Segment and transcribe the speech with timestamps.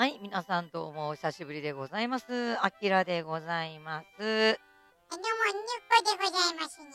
[0.00, 2.24] はい、皆さんどうもお久しぶりでございます。
[2.64, 4.06] あきらでございます。
[4.16, 4.56] どうも、ぬっ
[5.90, 6.90] こでございますにゃ。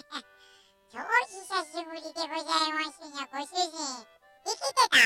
[0.90, 1.00] 超
[1.60, 4.06] 久しぶりでございますにゃ、ご主人。
[4.42, 4.96] 生きてた？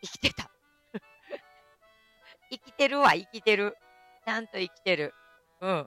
[0.00, 0.50] 生きてた。
[2.52, 3.76] 生きてるわ、生きてる。
[4.24, 5.14] ちゃんと生きてる。
[5.60, 5.70] うん。
[5.70, 5.82] え？
[5.82, 5.86] い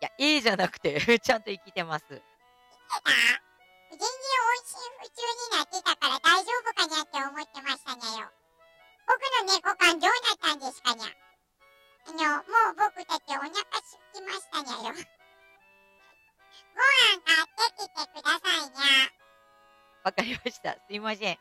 [0.00, 2.04] や、いいじゃなくて、 ちゃんと生きてます。
[2.08, 2.24] 生きて
[3.38, 3.45] た？
[13.36, 14.94] お腹すきましたにゃよ。
[16.72, 19.12] ご飯買ってきてくださいにゃ。
[20.04, 20.72] わかりました。
[20.72, 21.38] すいません。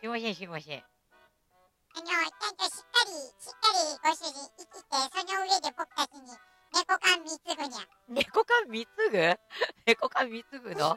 [0.00, 0.78] すいません、すいません。
[0.78, 6.30] あの、ちゃんとしっかり、しっかりご主人生きて、その上で僕たちに
[6.72, 7.86] 猫缶貢ぐにゃ。
[8.08, 9.38] 猫缶貢ぐ？
[9.86, 10.96] 猫缶貢ぐの？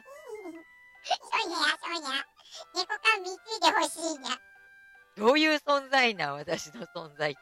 [1.44, 2.24] うにゃ、そうにゃ。
[2.74, 4.38] 猫缶貢いでほしいにゃ。
[5.16, 6.36] どういう存在なん？
[6.36, 7.40] 私の存在って。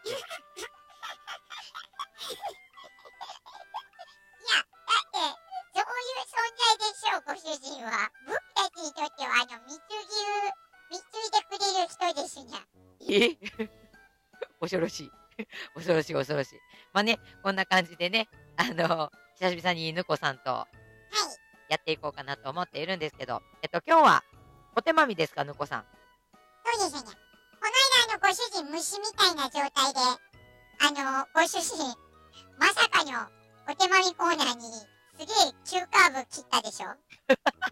[7.01, 8.13] しょう、ご主人は。
[8.27, 10.53] 僕たちにとっては、あの、貢ぎる、
[10.91, 12.61] 貢いでくれる人ですにゃ。
[13.09, 13.71] え？
[14.61, 15.11] 恐ろしい。
[15.75, 16.61] 恐ろしい、恐ろしい。
[16.93, 21.71] まあね、こんな感じでね、あの、久々にぬこさんとはい。
[21.71, 24.25] やっていこうかなと思っているんですけど、えっと、今日は、
[24.77, 25.87] お手まみですか、ぬこさん？
[26.67, 27.15] そうですにゃ。
[27.15, 27.19] こ
[27.65, 27.73] の
[28.07, 30.01] 間、あの、ご主人、虫みたいな状態で、
[30.81, 30.91] あ
[31.23, 31.97] の、ご主人、
[32.59, 33.27] まさかの、
[33.67, 34.87] お手まみコーナーに、す
[35.25, 36.89] げえ急カーブ切ったでしょ？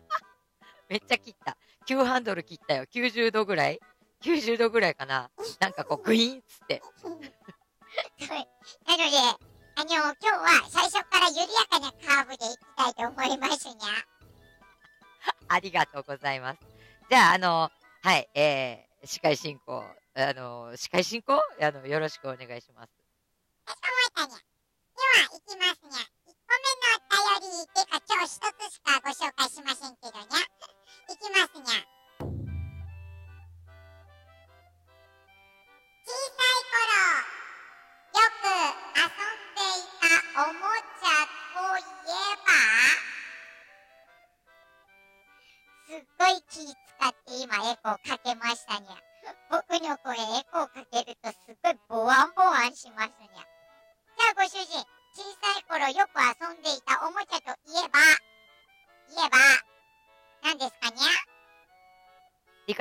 [0.88, 1.56] めっちゃ切った。
[1.86, 2.84] 急ハンドル切ったよ。
[2.86, 3.80] 90度ぐらい
[4.22, 6.82] ?90 度ぐらいかななんかこう、グイーンっつって。
[8.86, 9.18] なので、
[9.76, 14.06] あの、今日は最初から緩やかなカーブでいきたいと思いますにゃ。
[15.48, 16.60] ありがとうございます。
[17.10, 17.70] じゃあ、あの、
[18.02, 21.34] はい、えー、司会進行、あの、司会進行？
[21.60, 22.92] あの、よろしくお願いします。
[23.64, 24.38] かしこまったにゃ。
[24.38, 24.42] で
[25.30, 26.17] は、いきますにゃ。
[27.18, 30.27] 1個目のお便り、てか今日一つしかご紹介しませんけどね。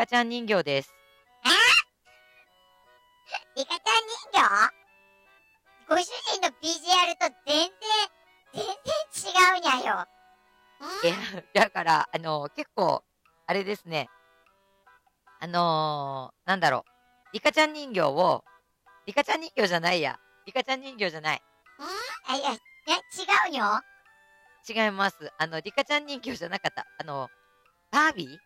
[0.08, 0.94] カちゃん人形です。
[3.58, 4.72] リカちゃん人形？
[5.90, 7.74] ご主人のビジュアルと全然、
[8.54, 8.72] 全然
[9.34, 10.08] 違うにゃよ。
[11.04, 11.14] いや、
[11.54, 13.04] だから、あの、結構、
[13.48, 14.08] あれですね。
[15.42, 17.34] あのー、なんだろう。
[17.34, 18.46] リカちゃん人形を、
[19.08, 20.18] リカちゃん人形じゃないや。
[20.46, 21.42] リカちゃん人形じゃない。
[22.30, 22.56] あ、いや、違
[23.50, 23.66] うにょ？
[24.70, 25.34] 違います。
[25.38, 26.86] あの、リカちゃん人形じゃなかった。
[26.98, 27.28] あの、
[27.92, 28.38] バービー？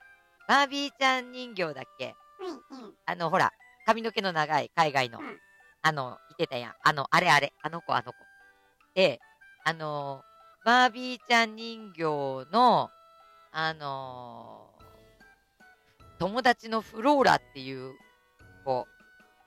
[0.51, 2.13] バービーちゃん人形だっけ？
[2.41, 2.93] うんうん。
[3.05, 3.53] あの、ほら、
[3.85, 5.39] 髪の毛の長い海外のうん、
[5.81, 6.73] あの、いてたやん。
[6.83, 8.17] あの、あれあれ、あの子あの子。
[8.93, 9.21] で、
[9.63, 10.25] あの、
[10.65, 12.03] バービーちゃん人形
[12.51, 12.89] の、
[13.53, 14.75] あの
[16.19, 17.93] 友達のフローラっていう
[18.65, 18.85] 子、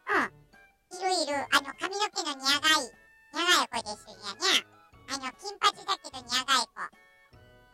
[0.08, 0.98] うん。
[0.98, 2.88] いるいる、あの、髪の毛の長い、
[3.30, 4.64] 長い子ですよね。
[5.10, 6.80] あの、金髪だけど長い子。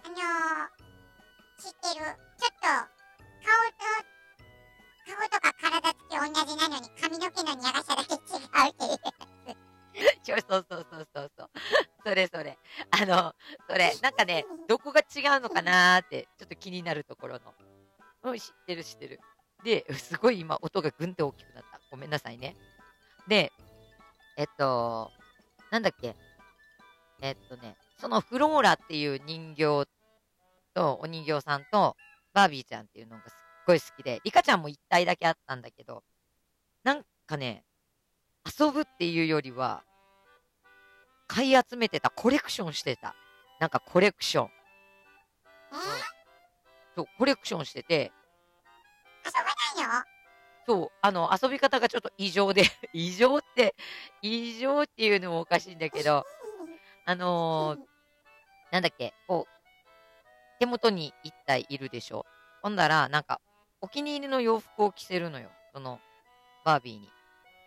[0.03, 0.80] あのー、
[12.11, 12.59] それそれ。
[12.91, 13.33] あの、
[13.69, 17.55] それ、なんかね、どこが違うのかなーって、ちょっと気になるところの。
[18.25, 19.21] うん、知ってる知ってる。
[19.63, 21.81] で、 すごい今、音がぐんと大きくなった。
[21.89, 22.57] ごめんなさいね。
[23.29, 23.53] で、
[24.37, 25.13] えっと、
[25.71, 26.17] なんだっけ。
[27.21, 29.89] えっとね、そのフローラっていう人形
[30.75, 31.97] と、お人形さんと、
[32.33, 33.37] バービーちゃんっていうのがすっ
[33.69, 36.03] ごい好きで、リカちゃんも一体だけあったんだけど、
[36.83, 37.63] なんかね、
[38.59, 39.85] 遊ぶっていうよりは、
[41.31, 43.15] 買い集めてた、コレクションしてた。
[43.61, 44.47] なんかコレクション。
[44.47, 44.51] え
[46.97, 48.11] そう、コレクションしてて、
[49.25, 50.05] 遊ばないの
[50.67, 53.77] そう、あの、遊び方がちょっと異常で、 異常って、
[54.23, 56.25] 異常っていうのもおかしいんだけど、
[57.07, 57.81] あのー
[58.73, 62.27] なんだっけ、こう、手元に一体いるでしょ。
[62.63, 63.41] ほんだら、なんか、
[63.81, 65.51] お気に入りの洋服を着せるのよ。
[65.73, 66.01] その、
[66.65, 67.09] バービーに。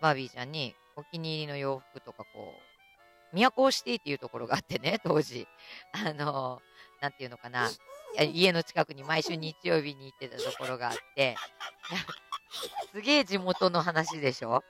[0.02, 2.73] バービーちゃんに、お気に入りの洋服とか、こう、
[3.34, 5.48] 都シティっていうところがあってね、当時。
[5.92, 6.62] あの
[7.02, 7.70] なんていうのかな。
[8.32, 11.36] 家の近くに毎週日曜日に行ってたところがあって、
[12.94, 14.64] すげえ地元の話でしょ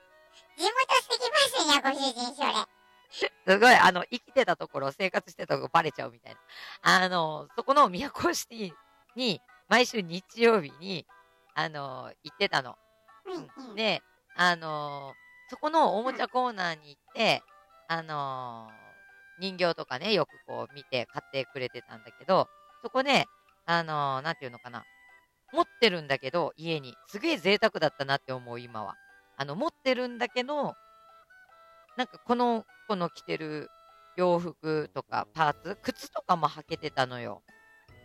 [1.82, 2.52] ご主人、それ。
[3.46, 6.40] すごい、あの、生きてたところ、生活してたところバレちゃうみたいな。
[6.82, 8.72] あの、そこの宮古シティ
[9.14, 11.06] に、毎週日曜日に、
[11.54, 12.76] あの、行ってたの。
[13.26, 13.74] うん。
[13.74, 14.02] で、
[14.36, 15.14] あの、
[15.48, 17.42] そこのおもちゃコーナーに行って、
[17.88, 18.70] あの、
[19.38, 22.48] 人形とかね、よくこう見て買ってくれてたんだけど、
[22.82, 23.26] そこで、
[23.66, 24.84] あの、なんていうのかな。
[25.52, 26.94] 持ってるんだけど、家に。
[27.08, 28.96] すげえ贅沢だったなって思う、今は。
[29.36, 30.74] あの、持ってるんだけど、
[31.96, 33.68] なんかこの子の着てる
[34.16, 37.42] 洋服とかパーツ、靴とかも履けてたのよ。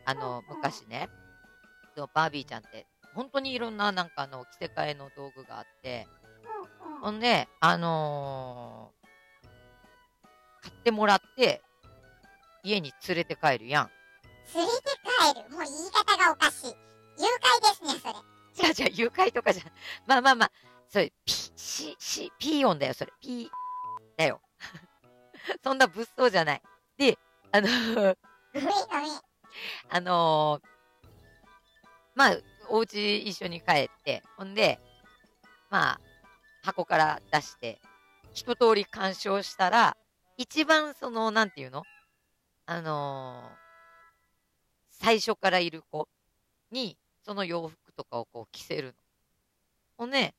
[0.05, 1.09] あの、昔ね。
[1.95, 6.07] そう、バービーちゃんって、本当にいろんななんかあの、着せ替えの道具があって、
[7.01, 8.98] ほんで、あのー
[10.69, 11.61] 買ってもらって、
[12.63, 13.89] 家に連れて帰るやん。
[14.55, 14.83] 連れて
[15.33, 15.55] 帰る。
[15.55, 16.75] もう言い方がおかしい。
[17.17, 18.69] 誘拐ですね、それ。
[18.69, 19.63] 違う違う、誘拐とかじゃ、
[20.05, 20.51] まあまあまあ、
[20.87, 23.11] それ、ピ、シ、シ、ピー音だよ、それ。
[23.19, 23.49] ピー、
[24.17, 24.41] だよ。
[25.63, 26.61] そんな物騒じゃない。
[26.97, 27.17] で、
[27.51, 28.17] あのー
[28.53, 29.21] ごめんごめん。
[29.89, 30.67] あのー
[32.15, 32.37] まあ、
[32.69, 34.79] お家一緒に帰って、ほんで、
[35.69, 36.01] まあ、
[36.63, 37.79] 箱から出して、
[38.33, 39.97] 一通り鑑賞したら、
[40.39, 41.83] 一番その、なんていうの？
[42.65, 43.69] あのー
[44.89, 46.07] 最初からいる子
[46.71, 48.93] に、その洋服とかをこう着せるの。
[49.97, 50.33] ほんで、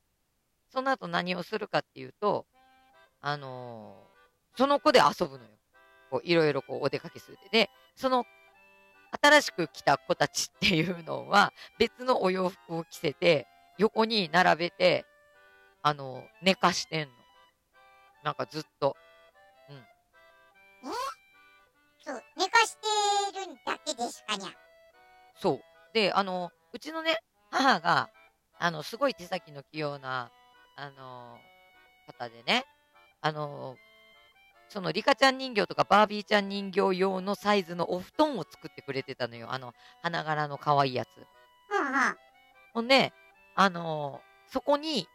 [0.73, 2.47] その後何をするかっていうと、
[3.21, 5.51] あのーその子で遊ぶのよ。
[6.11, 7.65] こう、いろいろこうお出かけするで。
[7.67, 8.25] で、その
[9.21, 13.47] 新しく来た子たちっていうのは、別のお洋服を着せて、
[13.77, 15.05] 横に並べて、
[15.83, 17.15] あの、寝かしてんの。
[18.25, 18.97] なんかずっと。
[22.05, 22.77] そう、寝かし
[23.33, 24.49] てるんだけでしかにゃ。
[25.37, 25.61] そう。
[25.93, 27.19] で、あの、うちのね、
[27.51, 28.11] 母が、
[28.59, 30.31] あの、すごい手先の器用な、
[30.77, 31.39] あの、
[32.07, 32.65] 方でね、
[33.21, 33.77] あの、
[34.69, 39.53] そのリカちゃん人形とかバービーちゃん人形用のサイズのお布団を作ってくれてたのよ。
[39.53, 41.09] あの、花柄の可愛いやつ。
[41.71, 42.17] うんうん。
[42.75, 43.13] ほんで、
[43.57, 45.07] あのーそこに、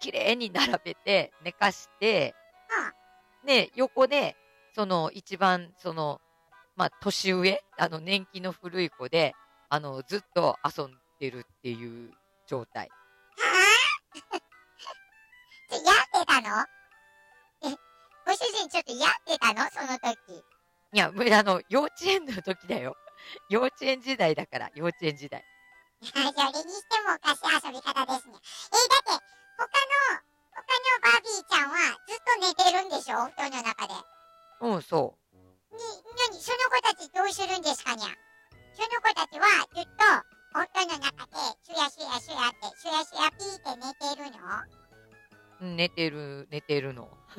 [0.00, 2.34] 綺麗に並べて、寝かして、
[3.46, 4.36] で、横で、
[4.78, 6.20] その、一番、その、
[6.76, 9.34] まあ、年上、あの、年季の古い子で、
[9.70, 12.12] あの、ずっと遊んでるっていう
[12.46, 12.88] 状態。
[12.88, 14.40] はぁ
[15.72, 15.84] 病ん
[16.14, 16.64] でたの？
[17.64, 17.76] え、
[18.24, 19.68] ご主人ちょっと病んでたの？
[19.68, 20.44] その時。
[20.92, 22.96] いや、むあの、幼稚園の時だよ。
[23.50, 25.44] 幼稚園時代だから、幼稚園時代。
[26.02, 28.38] いや、それにしてもおかしい遊び方ですね。
[28.38, 29.24] え、だって、
[29.58, 29.66] 他
[30.14, 30.22] の、
[30.54, 33.24] 他のバービーちゃんはずっと寝てるんでしょ？
[33.24, 34.17] お布団の中で。
[34.60, 35.14] うん、そ
[35.72, 38.06] に、なに、その子たちどうするんですかにゃ？
[38.74, 39.90] その子たちはずっと
[40.54, 41.32] お布団の中で、
[41.62, 44.38] シュヤシュヤシュヤって、シュヤシュヤピーって寝てるの？
[45.60, 45.64] う。
[45.64, 47.08] うん寝てる、寝てるの。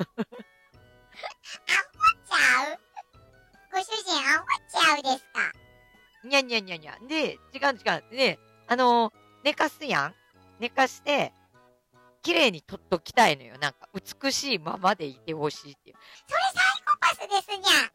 [2.28, 2.78] ちゃう？
[3.72, 5.52] ご主人アホちゃうですか？
[6.24, 6.98] にゃにゃにゃにゃ。
[7.08, 8.16] で、違う違う。
[8.16, 8.38] で、
[8.68, 9.12] あのー
[9.42, 10.14] 寝かすやん？
[10.58, 11.32] 寝かして、
[12.22, 13.56] 綺麗にとっときたいのよ。
[13.58, 15.96] なんか、美しいままでいてほしいっていう。
[16.28, 17.90] それサイコパスですにゃ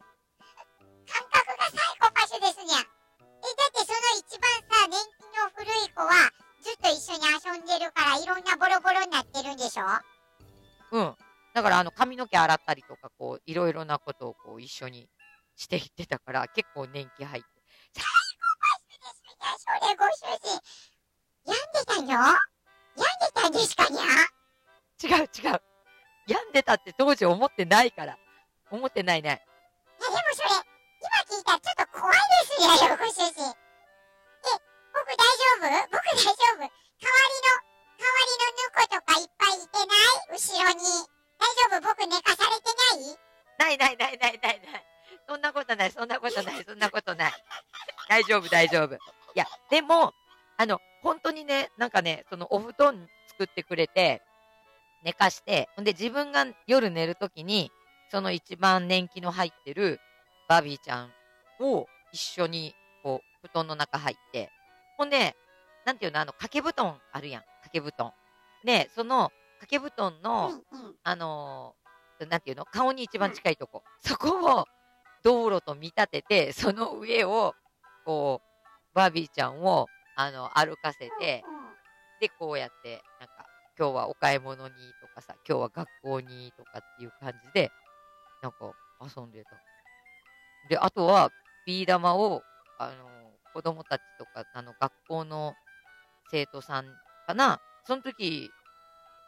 [1.06, 6.30] 感覚がサイコパスですにゃえ、だってその一番さ、年季の古い子は
[6.62, 9.84] ずっと一緒に遊んでるからいろんなボロボロになってるんでしょ？
[10.92, 11.14] うん。
[11.54, 15.08] だから、あの、髪の毛洗ったりとか、こう、いろいろなことをこう、一緒に
[15.56, 17.48] していってたから、結構年季入って。
[17.94, 18.10] サイコ
[18.60, 20.60] パスですにゃそれご主人。
[21.46, 22.08] 病んでたの？
[22.08, 22.34] 病ん
[22.98, 24.02] でたんですかにゃ
[25.02, 25.62] 違う違う。
[26.26, 28.18] 病んでたって当時思ってないから。
[28.70, 29.36] 思ってないない。
[29.36, 33.46] いやでもそれ、今聞いたらちょっと怖いですね、ご主人。
[33.46, 33.54] え、
[34.92, 35.90] 僕大丈夫？
[35.90, 36.58] 僕大丈夫？
[36.58, 37.62] 代わりの、
[37.96, 40.34] 代わりの猫とかいっぱいいてない？
[40.34, 40.82] 後ろに。
[41.38, 41.88] 大丈夫？
[41.88, 43.18] 僕寝かされてない？
[43.58, 44.84] ないないないないないない。
[45.28, 47.32] そんなことない、そんなことない、そんなことない。
[48.08, 48.94] 大丈夫、大丈夫。
[48.94, 48.98] い
[49.34, 50.12] や、でも、
[50.56, 54.22] あの、本当にね、なんかね、そのお布団作ってくれて、
[55.02, 57.70] 寝かして、ほんで自分が夜寝るときに、
[58.10, 60.00] その一番年季の入ってる
[60.48, 61.10] バービーちゃん
[61.60, 64.50] を一緒に、こう、布団の中入って、
[64.96, 65.36] ほんで、
[65.84, 68.12] なんていうの、あの、掛け布団あるやん、掛け布団。
[68.64, 70.50] で、その掛け布団の。
[71.02, 71.86] あのー
[72.30, 73.82] なんていうの顔に一番近いとこ。
[74.00, 74.64] そこを
[75.22, 77.54] 道路と見立てて、その上を、
[78.06, 79.86] こう、バービーちゃんを、
[80.16, 81.44] あの、歩かせて、
[82.20, 83.44] で、こうやって、なんか、
[83.78, 87.70] 今日はお買い物にとかさ、今日は学校にとかっていう感じで、
[88.46, 88.72] なんか、
[89.16, 89.56] 遊んでた。
[90.68, 91.32] で、あとは、
[91.64, 92.44] ビー玉を、
[92.78, 95.56] あの、子供たちとか、あの、学校の
[96.30, 96.84] 生徒さん
[97.26, 97.60] かな。
[97.84, 98.52] その時、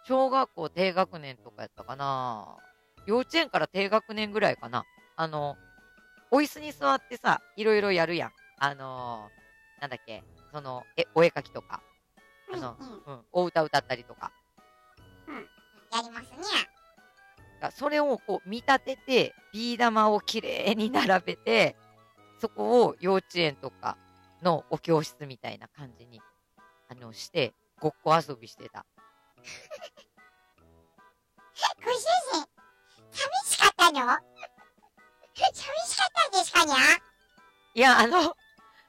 [0.05, 2.59] 小学校低学年とかやったかな。
[3.07, 4.85] 幼稚園から低学年ぐらいかな。
[5.17, 5.57] あの、
[6.31, 8.33] お椅子に座ってさ、いろいろやるやん。
[8.61, 11.81] あのーなんだっけ、その、え、お絵描きとか、
[12.53, 14.33] あの、うんうんうん、お歌歌ったりとか。
[15.93, 16.78] やりますね。
[17.59, 21.77] がそれをこう見立てて、ビー玉をきれいに並べて、
[22.41, 23.97] そこを幼稚園とか
[24.43, 26.21] のお教室みたいな感じに、
[26.89, 28.87] あの、して、ごっこ遊びしてた。
[31.85, 32.49] ご主人、
[33.11, 34.01] 寂しかったの？
[35.35, 36.77] 寂しかったんですかにゃ？
[37.75, 38.35] いや、あの、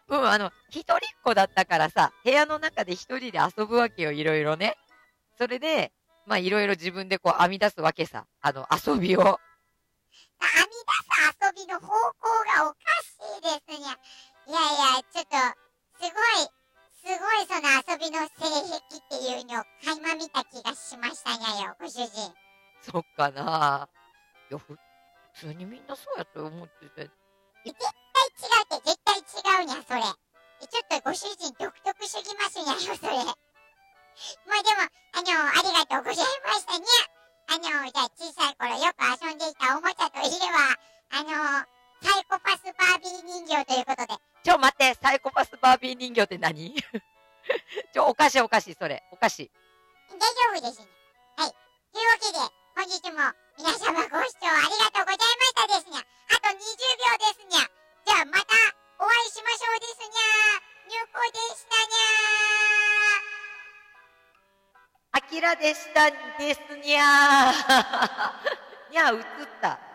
[0.08, 4.76] うん、あの、一人っ子だったからさ、部屋の中で一人で遊ぶわけよ、いろいろね。
[5.38, 5.92] それで、
[6.30, 8.28] まあ、いろいろ自分でこう編み出すわけさ。
[8.42, 9.24] あの、遊びを。
[10.38, 11.94] 編み出す遊びの方向
[12.56, 13.98] がおかしいですにゃ。
[14.46, 15.38] いやいや、ちょっと、
[16.00, 16.50] すごい、
[17.02, 22.32] すごいその遊びの性癖っていうのを垣間見た気がしましたにゃよ、ご主人。
[22.84, 23.90] そっかな
[24.52, 24.78] いや、ふ
[25.34, 27.10] 普通にみんなそうやと思ってて。
[27.66, 30.02] 絶対違うって、絶対違うにゃ、それ。
[30.62, 33.16] えちょっとご主人独特すぎますにゃよ、それ。
[34.46, 37.20] まあでも、あの、ありがとうございましたにゃ。
[37.52, 40.80] あの、じゃあ小さい頃よく遊んでいたおもちゃといえば、
[41.12, 41.68] あの、
[42.00, 46.72] サイコパスバービー人形ということで、ちょ、待って、サイコパスバービー人形って何？
[47.92, 49.04] ちょ、おかしいおかしい、それ。
[49.12, 49.52] おかしい。
[50.08, 50.88] 大丈夫ですね。
[51.36, 51.52] はい。
[51.92, 52.40] というわけで、
[52.80, 53.20] 本日も
[53.58, 54.79] 皆様ご視聴ありがとうございました
[65.60, 68.92] でしたですにゃー。
[68.92, 69.24] にゃー、映っ
[69.62, 69.89] た。